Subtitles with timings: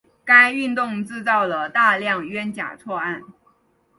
[0.25, 3.21] 该运动制造了大量冤假错案。